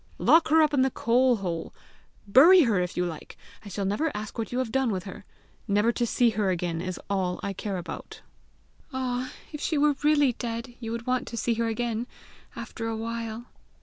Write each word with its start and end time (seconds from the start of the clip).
"Lock 0.17 0.47
her 0.47 0.63
up 0.63 0.73
in 0.73 0.81
the 0.81 0.89
coal 0.89 1.35
hole 1.35 1.75
bury 2.25 2.61
her 2.63 2.79
if 2.79 2.97
you 2.97 3.05
like! 3.05 3.37
I 3.63 3.69
shall 3.69 3.85
never 3.85 4.11
ask 4.17 4.35
what 4.35 4.51
you 4.51 4.57
have 4.57 4.71
done 4.71 4.89
with 4.91 5.03
her! 5.03 5.25
Never 5.67 5.91
to 5.91 6.07
see 6.07 6.31
her 6.31 6.49
again 6.49 6.81
is 6.81 6.99
all 7.07 7.39
I 7.43 7.53
care 7.53 7.77
about!" 7.77 8.21
"Ah, 8.91 9.31
if 9.51 9.61
she 9.61 9.77
were 9.77 9.93
really 10.03 10.33
dead, 10.33 10.73
you 10.79 10.91
would 10.91 11.05
want 11.05 11.27
to 11.27 11.37
see 11.37 11.53
her 11.53 11.67
again 11.67 12.07
after 12.55 12.87
a 12.87 12.97
while!" 12.97 13.45